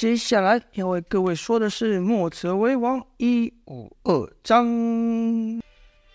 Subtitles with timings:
[0.00, 5.60] 接下来要为各位说的是《墨者为王》一五二章。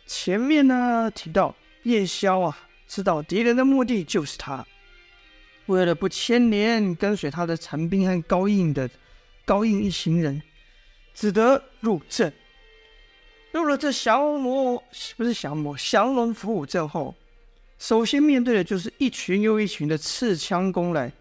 [0.08, 4.66] 前面呢提到叶萧啊，知道敌人的目的就是他，
[5.68, 8.90] 为了不牵连跟随他的残兵和高印的
[9.46, 10.42] 高印一行人，
[11.14, 12.34] 只得入阵。
[13.52, 14.84] 入了这降魔，
[15.16, 17.14] 不是降魔，降龙伏虎阵后，
[17.78, 21.12] 首先面对的就是一群又一群的刺枪攻来。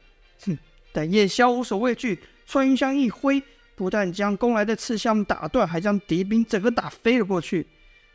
[0.46, 0.56] 哼，
[0.94, 2.18] 但叶萧无所畏惧。
[2.46, 3.42] 穿云枪一挥，
[3.74, 7.66] 不但将攻来的刺枪打断，还将敌兵整个打飞了过去。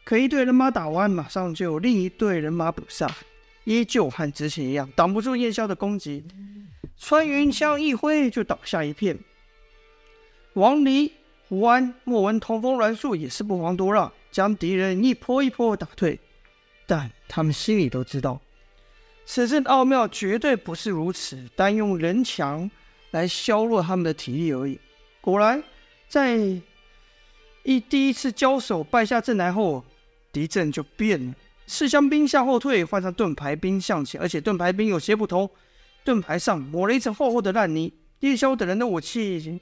[0.03, 3.09] 可一队人马打完，马上就有另一队人马补上，
[3.65, 6.23] 依旧和之前一样，挡不住叶萧的攻击。
[6.97, 9.17] 穿云枪一挥，就倒下一片。
[10.53, 11.11] 王离、
[11.47, 16.19] 胡安、莫文、童风、栾树也是不遑多让，将敌人一波一波打退。
[16.87, 18.41] 但他们心里都知道，
[19.25, 22.69] 此阵奥妙绝对不是如此，单用人强。
[23.11, 24.79] 来削弱他们的体力而已。
[25.21, 25.63] 果然，
[26.07, 26.37] 在
[27.63, 29.83] 一第一次交手败下阵来后，
[30.31, 31.35] 敌阵就变了。
[31.67, 35.47] 刺枪兵向后退，换上盾牌兵向前，而且盾牌兵有些不同，
[36.03, 37.93] 盾牌上抹了一层厚厚的烂泥。
[38.21, 39.59] 叶萧等人的武器已经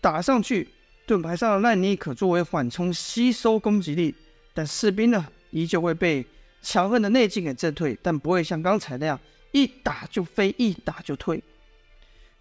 [0.00, 0.68] 打上去，
[1.06, 4.14] 盾牌上的烂泥可作为缓冲，吸收攻击力，
[4.54, 6.24] 但士兵呢，依旧会被
[6.62, 9.20] 强横的内劲给震退，但不会像刚才那样
[9.52, 11.42] 一打就飞，一打就退。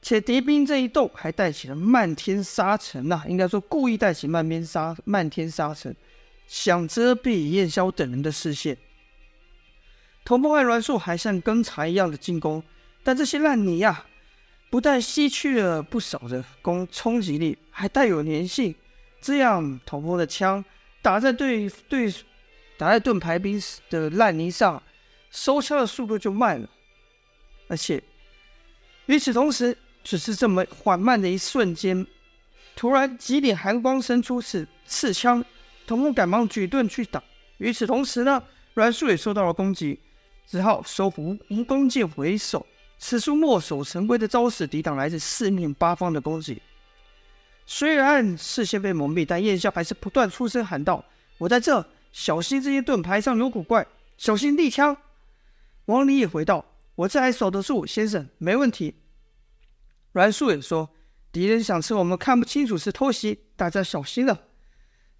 [0.01, 5.93] 且敌兵这一动，还带起了漫天沙尘呐，应该说故意带起漫天沙漫天沙尘，
[6.47, 8.77] 想遮蔽燕萧等人的视线。
[10.23, 12.63] 童风和栾树还像刚才一样的进攻，
[13.03, 14.05] 但这些烂泥呀，
[14.69, 18.73] 不但吸去了不少的攻冲击力，还带有粘性，
[19.19, 20.63] 这样童风的枪
[21.01, 22.09] 打在对对
[22.77, 24.81] 打在盾牌兵的烂泥上，
[25.29, 26.69] 收枪的速度就慢了，
[27.67, 28.01] 而且
[29.07, 29.77] 与此同时。
[30.09, 32.03] 只是这么缓慢的一瞬间，
[32.75, 35.45] 突然几点寒光伸出刺刺枪，
[35.85, 37.23] 童木赶忙举盾去挡。
[37.59, 38.41] 与此同时呢，
[38.73, 39.99] 栾树也受到了攻击，
[40.47, 42.65] 只好收无无弓箭回手。
[42.97, 46.59] 使出墨守成规的招式，抵挡来自四面八方的攻击。
[47.67, 51.05] 虽然视线被蒙蔽，但叶萧还是不断出声喊道
[51.37, 53.85] ：“我在这，小心这些盾牌上有古怪，
[54.17, 54.97] 小心地枪。”
[55.85, 56.65] 王离也回道
[56.95, 58.95] ：“我这还守得住，先生，没问题。”
[60.11, 60.89] 阮树也说
[61.31, 64.45] ：“敌人想趁我们看不清楚时偷袭，大家小心了。”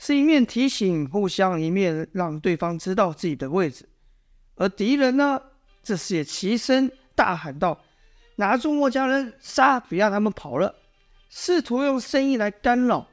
[0.01, 3.87] 是一面提醒互相，一面让对方知道自己的位置。
[4.55, 5.41] 而敌人呢，
[5.83, 7.79] 这时也齐声大喊道
[8.37, 9.79] ：“拿住墨家人，杀！
[9.79, 10.73] 别让他们跑了！”
[11.29, 13.07] 试图用声音来干扰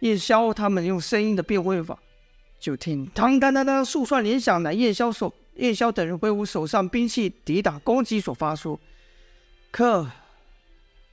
[0.00, 1.98] 叶萧他们用声音的变位法。
[2.60, 8.78] 就听当当当当数串联响，乃叶萧手叶萧等人挥舞手上兵器抵挡攻击所发出。
[9.70, 10.06] 可。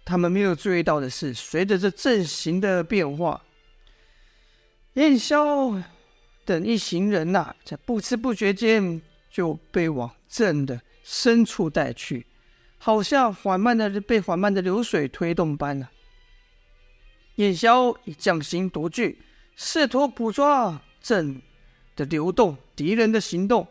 [0.09, 3.39] 他们没有注意到的是，随着这阵型的变化，
[4.93, 5.79] 燕萧
[6.43, 8.99] 等一行人呐、在不知不觉间
[9.29, 12.25] 就被往阵的深处带去，
[12.79, 15.91] 好像缓慢的被缓慢的流水推动般了。
[17.35, 19.21] 燕萧以匠心独具，
[19.55, 21.39] 试图捕捉阵
[21.95, 23.67] 的流动，敌人的行动。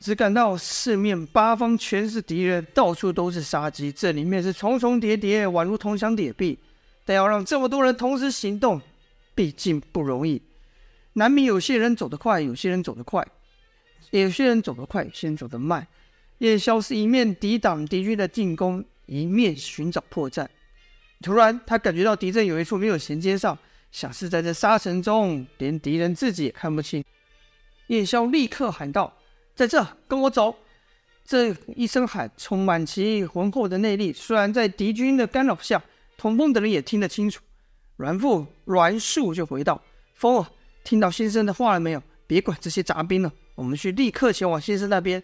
[0.00, 6.58] 只感到四面八方全是敌人，到处都是杀机，这里面是重重叠叠，宛如铜墙铁壁。
[7.06, 8.80] 但要让这么多人同时行动，
[9.34, 10.40] 毕竟不容易，
[11.14, 13.26] 难免有些人走得快，有些人走得快，
[14.10, 15.86] 有些人走得快，有些人走得慢。
[16.38, 20.46] 叶萧是一面抵挡敌军的进攻，一面寻找破绽。
[21.22, 23.56] 突然，他感觉到敌阵有一处没有衔接上，
[23.90, 27.02] 像是在这沙尘中，连敌人自己也看不清。
[27.86, 29.14] 叶萧立刻喊道。
[29.54, 30.56] 在这，跟我走！
[31.24, 34.12] 这一声喊充满其浑厚的内力。
[34.12, 35.82] 虽然在敌军的干扰下，
[36.16, 37.40] 童风等人也听得清楚。
[37.96, 39.80] 阮父阮树就回道
[40.14, 40.46] ：“风儿，
[40.82, 42.02] 听到先生的话了没有？
[42.26, 45.22] 别管这些杂兵了，我们去立刻前往先生那边。”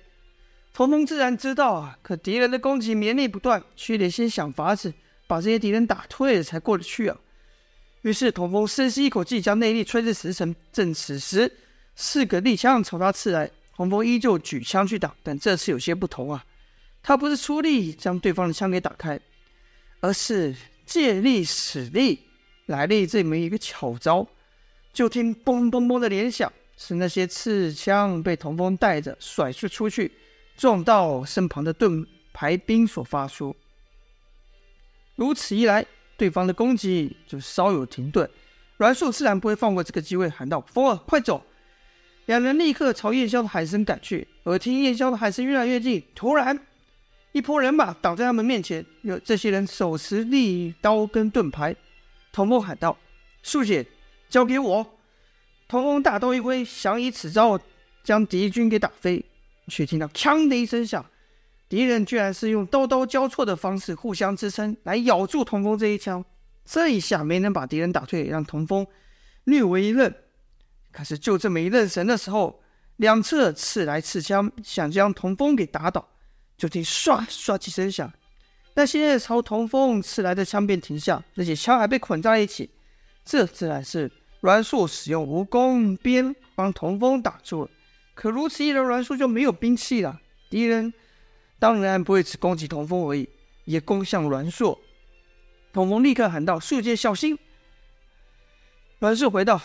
[0.73, 4.95] 童风自然知道啊，可敌人的攻击绵密不断，须得先想法子
[5.27, 7.19] 把这些敌人打退了才过得去啊。
[8.03, 10.55] 于是童风深吸一口气，将内力吹至十成。
[10.73, 11.53] 正此时，
[11.97, 13.51] 四个利枪朝他刺来。
[13.81, 16.45] 童风依旧举枪去挡，但这次有些不同啊！
[17.03, 19.19] 他不是出力将对方的枪给打开，
[20.01, 20.55] 而是
[20.85, 22.21] 借力使力，
[22.67, 24.29] 来了这么一个巧招。
[24.93, 30.13] 就听“嘣嘣嘣”的连响，是那些刺枪被童风带着甩出出去，
[30.59, 33.57] 撞到身旁的盾牌兵所发出。
[35.17, 35.87] 如此一来，
[36.19, 38.31] 对方的攻击就稍有停顿。
[38.77, 41.43] 栾树自然不会放过这个机会，喊道：“风儿，快走！”
[42.31, 46.57] 两人立刻朝叶萧的喊声赶去，而听叶萧的喊声越来越近，突然
[47.33, 51.75] 一波人马挡在他们面前，有这些人手持利刀跟盾牌。
[52.31, 52.97] 童风喊道
[53.43, 53.85] ：“素姐，
[54.29, 54.99] 交给我！”
[55.67, 57.59] 童风大刀一挥，想以此招
[58.05, 59.25] 将敌军给打飞，
[59.67, 61.05] 却听到“锵”的一声响，
[61.69, 66.25] 敌人居然是用刀刀交错的方式互相支撑来咬住童风这一枪。
[66.65, 68.87] 这一下没能把敌人打退，让童风
[69.43, 70.15] 略微一愣。
[70.93, 72.63] 可是就这么一愣神的时候，
[72.97, 76.07] 两侧刺来刺枪，想将童风给打倒。
[76.57, 78.13] 就听唰唰几声响，
[78.75, 82.69] 那些朝童风刺来的枪便停下，那些枪还被捆在一起。
[83.25, 84.11] 这自然是
[84.41, 87.71] 阮硕使用蜈蚣鞭帮童风挡住了。
[88.15, 90.21] 可如此一来，阮硕就没有兵器了。
[90.51, 90.93] 敌人
[91.59, 93.27] 当然不会只攻击童风而已，
[93.65, 94.79] 也攻向阮硕。
[95.73, 97.39] 童风立刻喊道：“素姐小心！”
[99.01, 99.59] 阮硕回道：“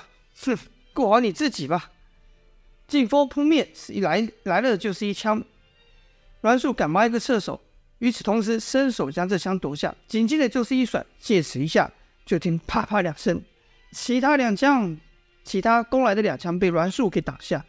[0.45, 0.57] 哼，
[0.95, 1.91] 顾好你自己吧。”
[2.87, 5.43] 劲风扑面，是一来来了就是一枪。
[6.41, 7.59] 阮树赶忙一个侧手，
[7.97, 11.91] 与此同时伸手将这枪夺下，紧接着就是一甩，借此一下，
[12.25, 13.41] 就听啪啪两声，
[13.91, 14.97] 其他两枪，
[15.43, 17.65] 其他攻来的两枪被阮树给挡下。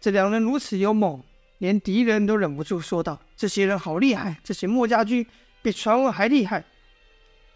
[0.00, 1.22] 这两人如此勇猛，
[1.58, 5.24] 连敌人都忍不住说道：“这些人好厉害，这些墨家军
[5.62, 6.64] 比传闻还厉害。”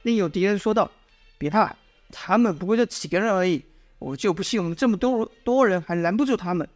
[0.02, 0.90] 另有敌人说道
[1.36, 1.76] ：“别怕，
[2.12, 3.64] 他们不过就几个人而已，
[4.00, 6.68] 我就不信我们这么多多人还拦不住他们。”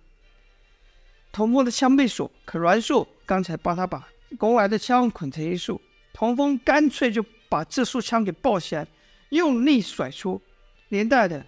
[1.32, 4.06] 童风的枪被锁，可阮硕刚才帮他把
[4.38, 5.80] 攻来的枪捆成一束，
[6.12, 8.86] 童风干脆就把这束枪给抱起来，
[9.30, 10.40] 用力甩出，
[10.90, 11.44] 连带的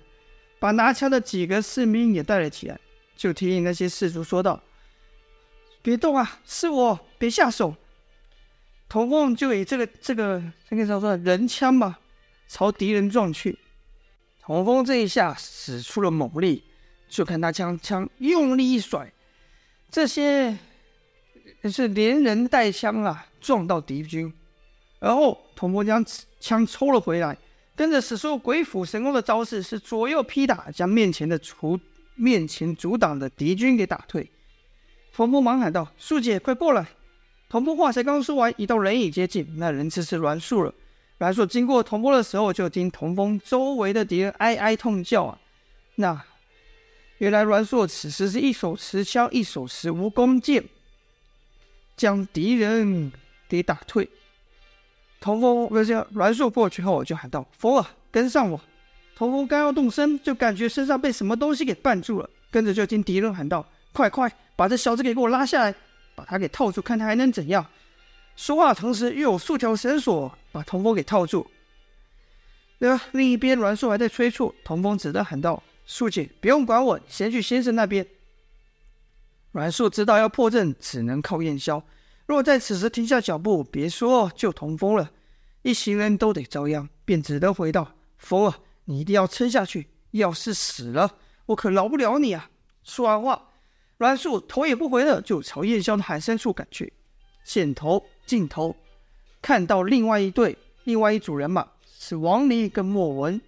[0.58, 2.80] 把拿枪的几个士兵也带了起来。
[3.16, 4.60] 就听那些士卒说道
[5.82, 7.74] ：“别动啊，是我，别下手。”
[8.88, 11.98] 童风就以这个这个这个叫做人枪吧，
[12.48, 13.58] 朝敌人撞去。
[14.46, 16.62] 童风这一下使出了猛力，
[17.08, 19.12] 就看他将枪用力一甩。
[19.90, 20.56] 这些
[21.64, 24.32] 是连人带枪啊，撞到敌军，
[25.00, 26.04] 而后童风将
[26.38, 27.36] 枪抽了回来，
[27.74, 31.76] 跟着使出鬼斧神工的招式，是左右劈打，将面前的阻
[32.14, 34.30] 面前阻挡的敌军给打退。
[35.12, 36.86] 童风忙喊道：“素姐，快过来！”
[37.50, 40.72] 童风话才刚说完，一道人影接近，那人就是阮硕了。
[41.18, 45.38] 阮硕经过童风的时候，就听童风周围的敌人哀哀痛叫啊，
[45.96, 46.22] 那。
[47.18, 50.62] 原来阮硕此时是一手持枪，一手持蜈蚣剑，
[51.96, 53.10] 将敌人
[53.48, 54.06] 给打退。
[55.18, 58.60] 童风不是阮硕过去后，就喊道：“风儿，跟上我！”
[59.16, 65.74] 童风刚要动身，就感觉身上被什么东西给绊住了，跟着就听敌人喊道：“快快，把这小子给给我拉下来，
[66.14, 67.66] 把他给套住，看他还能怎样！”
[68.36, 71.50] 说话同时，又有数条绳索把童风给套住。
[72.78, 75.62] 那另一边，阮树还在催促，童风只得喊道。
[75.86, 78.06] 素姐，不用管我，先去先生那边。
[79.52, 81.82] 阮树知道要破阵，只能靠燕萧。
[82.26, 85.10] 若在此时停下脚步，别说救童风了，
[85.62, 88.54] 一行人都得遭殃，便只得回道：“风儿，
[88.84, 91.14] 你一定要撑下去，要是死了，
[91.46, 92.50] 我可饶不了你啊！”
[92.84, 93.50] 说完话，
[93.96, 96.92] 阮树头也不回的就朝燕萧的喊声处赶去。
[97.44, 98.74] 线头镜头
[99.40, 101.66] 看到另外一队，另外一组人马
[101.98, 103.40] 是王离跟莫文。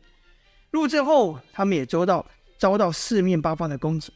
[0.70, 2.24] 入阵后，他们也遭到
[2.56, 4.12] 遭到四面八方的攻击，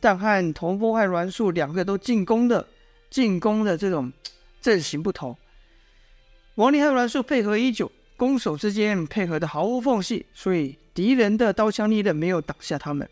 [0.00, 2.66] 但和童风和栾树两个都进攻的
[3.10, 4.12] 进攻的这种
[4.60, 5.36] 阵型不同。
[6.56, 13.08] 王离和栾树配合已久，攻守之间配合的毫无缝隙，所以敌人的刀枪利刃没有挡下他们。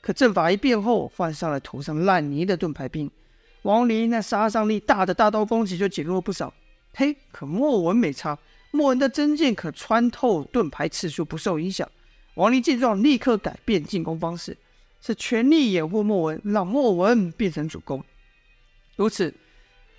[0.00, 3.08] 可阵法一变后，换上了头上烂泥的盾牌兵，
[3.68, 6.54] 王离那杀伤力大的大刀攻击就减弱不少。
[6.94, 8.38] 嘿，可莫文没差，
[8.70, 11.86] 莫文的真剑可穿透盾牌次数不受影响。
[12.36, 14.56] 王离见状，立刻改变进攻方式，
[15.02, 18.02] 是全力掩护莫文，让莫文变成主攻。
[18.96, 19.34] 如此，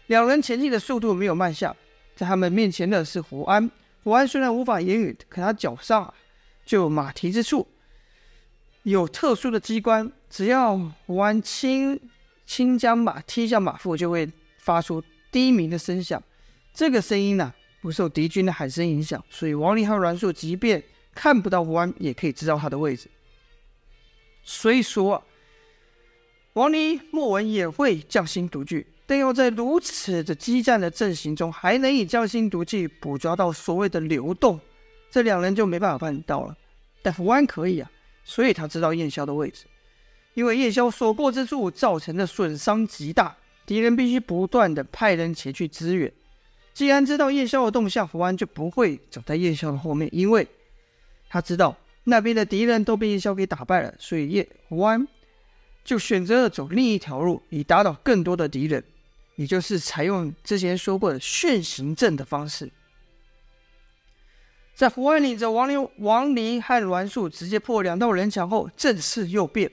[0.07, 1.75] 两人前进的速度没有慢下。
[2.15, 3.69] 在他们面前的是胡安，
[4.03, 6.11] 胡安虽然无法言语，可他脚上，
[6.65, 7.67] 就有马蹄之处
[8.81, 11.99] 有特殊的机关，只要胡安轻
[12.49, 14.27] 轻将马踢向马腹，就会
[14.57, 16.21] 发出低鸣的声响。
[16.73, 23.07] 这个声音呢、不受敌军的喊声影响，所以王离和阮硕即便看不到胡安，也可以知道他的位置。
[24.43, 25.23] 所以说，
[26.53, 34.59] 王离、莫文也会匠心独具，但要在如此的激战的阵型中，还能以匠心独具捕捉到所谓的流动，
[35.11, 36.57] 这两人就没办法办到了。
[37.03, 37.91] 但胡安可以啊，
[38.23, 39.65] 所以他知道燕萧的位置，
[40.39, 46.09] 因为燕萧所过之处造成的损伤极大，敌人必须不断的派人前去支援。
[46.73, 50.47] 既然知道燕萧的动向，胡安就不会走在燕萧的后面，因为。
[51.27, 55.05] 他知道那边的敌人都被燕萧给打败了，所以叶胡安
[55.83, 58.81] 就选择了走另一条路，以打倒更多的敌人。
[59.35, 62.71] 也就是采用之前说过的顺行阵的方式。
[64.73, 69.69] 在胡安领着王林、王离和栾树直接破两道人墙后，阵势又变，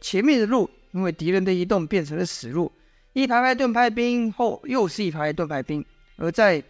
[0.00, 2.70] 前面的路因为敌人的移动变成了死路，
[3.12, 5.84] 一排排盾牌兵后又是一排盾牌兵，
[6.16, 6.62] 而在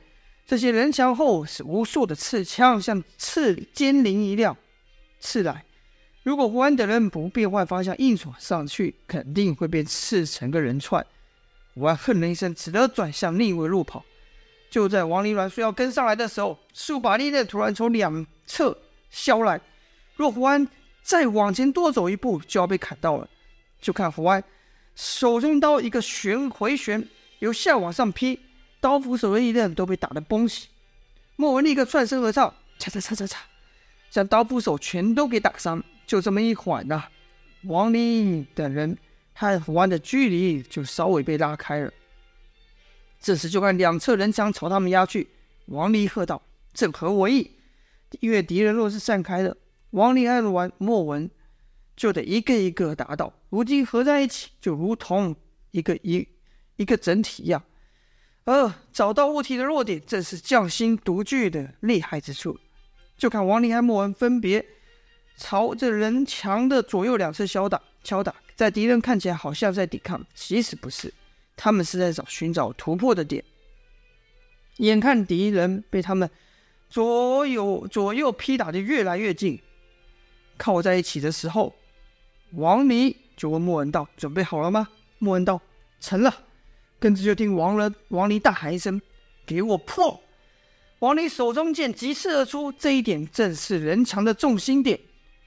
[0.47, 4.57] 这些人墙后是无数的刺枪，像刺尖鳞一样
[5.21, 5.65] 刺来。
[6.23, 11.05] 如果胡安等人不变换方向硬闯上去，肯定会被刺成个人串。
[11.75, 14.05] 胡安哼了一声，只得转向另一位路跑。
[14.69, 18.77] 就在王林、栾说要跟上来的时候，数把利刃突然从两侧
[19.11, 19.61] 削来。
[20.17, 20.69] 若胡安
[21.11, 23.29] 再往前多走一步，就要被砍到了。
[23.81, 24.45] 就看胡安
[24.95, 27.05] 手中刀一个旋回旋，
[27.40, 28.38] 由下往上劈。
[28.81, 30.69] 刀斧手的利刃都被打得崩起，
[31.35, 33.38] 莫文立刻窜身而上，嚓嚓嚓嚓嚓，
[34.09, 35.83] 将刀斧手全都给打伤。
[36.07, 37.09] 就这么一缓呐、
[37.64, 38.97] 王林等人
[39.35, 41.93] 和胡安的距离就稍微被拉开了。
[43.21, 45.26] 这时就看两侧人墙朝他们压去，
[45.67, 46.40] 王离喝道
[46.73, 47.50] ：“正合我意，
[48.21, 49.57] 因为敌人若是散开了，
[49.91, 51.31] 王离和栾莫文
[51.97, 53.33] 就得一个一个打倒。
[53.49, 55.35] 如今合在一起，就如同
[55.71, 56.27] 一个一
[56.77, 57.63] 一个整体一样。”
[58.45, 62.59] 而找到物体的弱点，正是匠心独具的厉害之处。
[63.17, 64.65] 就看王离和莫文分别
[65.37, 71.13] 朝着人墙的左右两侧敲打，敲打，在敌人看起来好像在抵抗，其实不是，
[71.55, 73.45] 他们是在找寻找突破的点。
[74.79, 76.29] 眼看敌人被他们
[76.89, 79.61] 左右左右劈打得越来越近，
[80.61, 81.75] 靠在一起的时候，
[82.52, 84.87] 王离就问莫文道：“准备好了吗？”
[85.19, 85.59] 莫文道
[85.99, 86.31] ：“成了。”
[87.00, 89.00] 跟着就听王了，王离大喊一声
[89.47, 90.21] ：“给我破！”
[91.00, 95.00] 王离手中剑急刺而出，这一点正是人墙的重心点。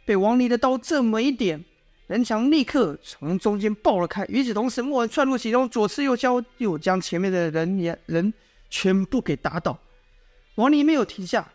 [0.03, 1.63] 被王离的刀这么一点，
[2.07, 4.25] 人墙立刻从中间爆了开。
[4.27, 8.33] 与此同时，莫文窜入其中，左刺右削，又将前面的人也人
[8.71, 9.77] 全部给打倒。
[10.55, 11.47] 王离没有停下，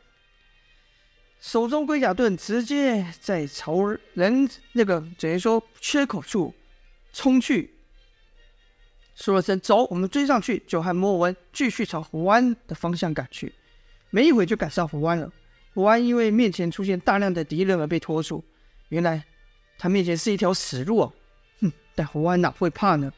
[1.40, 6.52] 手中龟甲盾直接在朝人那个等于说缺口处
[7.12, 7.74] 冲去。
[9.14, 13.52] 说了声“走”，我们追上去，就和莫文继续朝胡安的方向赶去。
[14.10, 15.32] 没一会就赶上胡安了。
[15.74, 18.44] 胡安因为面前出现大量的敌人而被拖住。
[18.90, 19.24] 原来
[19.76, 21.12] 他面前是一条死路啊！
[21.60, 23.12] 哼，但胡安哪会怕呢？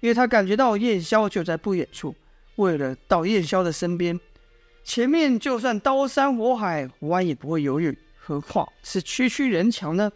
[0.00, 2.14] 因为他感觉到燕霄就在不远处。
[2.56, 4.18] 为了到燕霄的身边，
[4.84, 7.98] 前面就算刀山火海，胡安也不会犹豫。
[8.16, 10.12] 何况是区区人墙呢？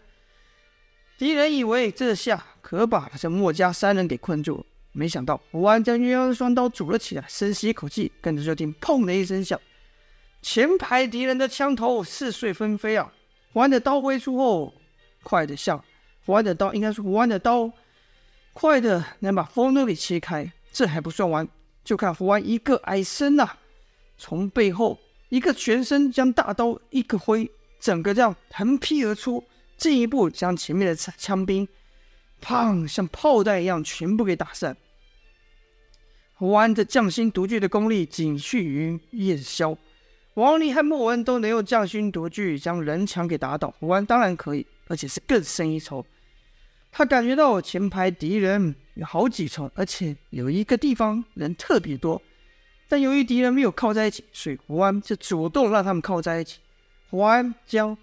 [1.17, 4.65] 敌人以为这下可把这墨家三人给困住了。
[4.93, 9.59] 没想到胡安将鸳鸯双刀拄了起来，深吸一口气，跟着就听“砰”的一声响，
[10.43, 13.13] 前排敌人的枪头似碎纷飞啊！
[13.53, 14.75] 胡安的刀挥出后，
[15.23, 15.83] 快的像
[16.25, 17.71] 胡安的刀，应该是胡安的刀，
[18.53, 20.51] 快的能把风都给切开。
[20.73, 21.47] 这还不算完，
[21.85, 23.59] 就看胡安一个矮身呐、啊，
[24.19, 24.99] 从背后
[25.31, 29.43] 一个全身将大刀一个挥，整个这样横劈而出，
[29.77, 31.67] 进一步将前面的枪兵，
[32.43, 34.77] 砰，像炮弹一样全部给打散。
[36.35, 39.77] 胡安这匠心独具的功力仅逊于燕霄，
[40.35, 46.05] 王林和莫文都能用匠心独具将人墙给打倒，胡安当然可以，而且是更胜一筹。
[46.91, 52.23] 他感觉到前排敌人有好几重，而且有一个地方人特别多，
[52.89, 56.59] 但由于敌人没有靠在一起，所以胡安就主动让他们靠在一起。
[57.11, 57.97] 胡安将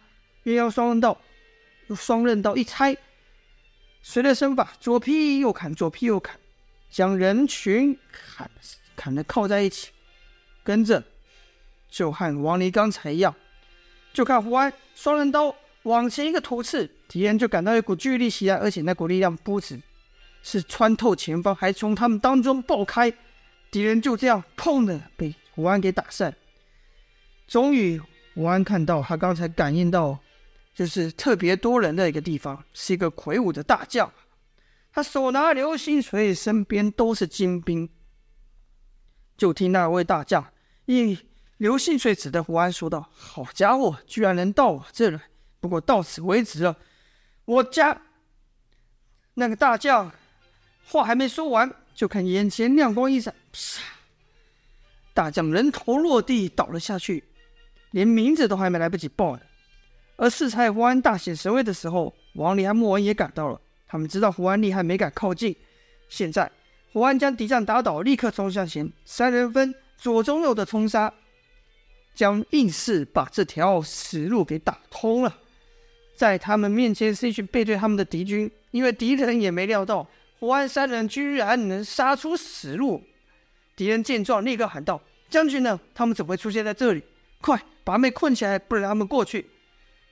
[0.43, 1.17] 鸳鸯双刃刀
[1.87, 2.95] 用双刃刀一拆，
[4.01, 6.39] 随着身法左劈右砍，左劈右砍。
[6.91, 8.49] 将人群砍
[8.95, 9.89] 砍的靠在一起，
[10.63, 11.03] 跟着
[11.89, 13.35] 就和王离刚才一样，
[14.13, 19.77] 就看胡安双刃刀往前一个突刺，敌人就感到一股巨力袭来，而且那股力量不止
[20.41, 23.11] 是穿透前方，还从他们当中爆开，
[23.75, 26.33] 敌人就这样砰的被胡安给打散。
[27.45, 28.01] 终于，
[28.33, 30.17] 胡安看到他刚才感应到，
[30.73, 34.09] 就是特别多人的一个地方，是一个魁梧的大将。
[34.93, 37.89] 他手拿流星锤，身边都是精兵。
[39.35, 40.53] 就听那位大将
[40.85, 41.19] 以
[41.57, 45.19] 流星锤指着胡安说道：“好家伙，居然能到我这来！
[45.59, 46.77] 不过到此为止了。”
[47.43, 48.03] 我家
[49.33, 50.13] 那个大将
[50.85, 53.81] 话还没说完，就看眼前亮光一闪，啪！
[55.13, 57.23] 大将人头落地倒了下去，
[57.91, 59.41] 连名字都还没来不及报呢。
[60.17, 63.59] 而适才胡安大显神威的时候，王离和莫文也赶到了。
[63.87, 65.55] 他们知道胡安厉害，没敢靠近。
[66.09, 66.51] 现在
[66.91, 71.13] 胡安将敌将打倒，立刻冲向前，三人分左中右的冲杀，
[72.13, 75.37] 将硬是把这条死路给打通了。
[76.15, 80.05] 在他们面前是一群背对他们的敌军，因为敌人也没料到
[80.45, 83.01] 胡安三人居然能杀出死路，
[83.75, 85.79] 敌人见状，立刻喊道：“将军呢？
[85.95, 87.01] 他们怎么会出现在这里？
[87.41, 89.47] 快把他们困起来，不让他们过去！”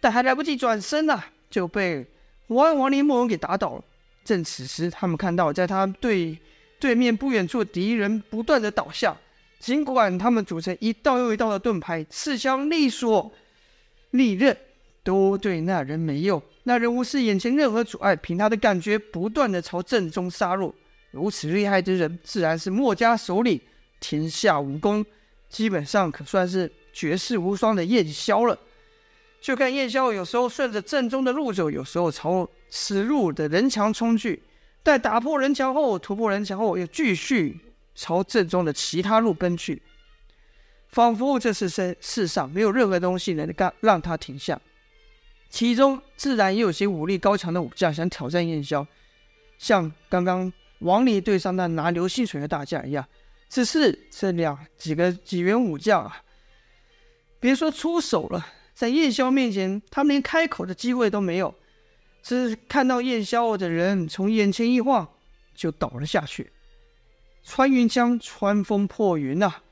[0.02, 2.04] 但还来不及转身呢、啊，就被
[2.48, 3.84] 王安、王林、莫文给打倒了。
[4.26, 6.36] 正此时，他们看到在他对
[6.80, 9.16] 对面不远处，敌人不断的倒下。
[9.60, 13.32] 尽管他们组成一道又一道的盾牌，刺枪、利索、
[14.10, 14.58] 利刃，
[15.04, 16.42] 都对那人没用。
[16.64, 20.74] 那人无视眼前任何阻碍，凭他的感觉，不断的朝阵中杀入。
[21.12, 23.60] 如此厉害之人，自然是墨家首领，
[24.00, 25.06] 天下武功
[25.50, 28.58] 基本上可算是绝世无双的燕萧了。
[29.42, 34.42] 就看燕萧有时候顺着阵中的路走，有时候朝此路的人墙冲去。
[34.82, 37.60] 待打破人墙后，突破人墙后，又继续
[37.94, 39.82] 朝阵中的其他路奔去，
[40.88, 44.60] 仿佛这是世世上没有任何东西能干让他停下。
[45.54, 48.88] 其中自然也有些武力高强的武将想挑战燕萧，
[49.60, 50.52] 像刚刚。
[50.80, 53.08] 王离对上那拿流星锤的大将一样，
[53.48, 56.24] 只是这两几个几员武将啊，
[57.40, 61.54] 别说出手了，在燕萧面前，他们连开口的机会都没有。
[62.22, 65.08] 只是看到燕萧的人从眼前一晃，
[65.56, 66.52] 就倒了下去。
[67.44, 69.64] 穿云枪穿风破云呐、啊，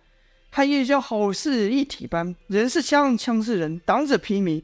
[0.52, 4.64] 和燕萧好似一体般，人是枪，枪是人，挡着披靡。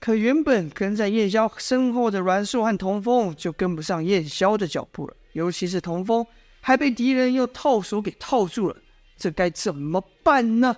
[0.00, 6.24] 可原本跟在燕萧身后的阮硕和童风就跟不上燕萧的脚步了，尤其是童风
[6.60, 8.76] 还被敌人用套索给套住了，
[9.16, 10.76] 这该怎么办呢？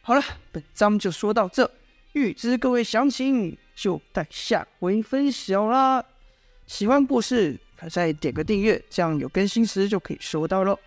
[0.00, 1.70] 好了，本章就说到这，
[2.14, 6.04] 预知各位详情，就待下回分晓啦。
[6.66, 10.78] 喜欢故事可再点个订阅，这样有更新时就可以收到喽。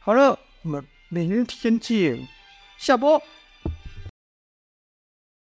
[0.00, 2.26] 好了，我们明天见，
[2.78, 3.20] 下播。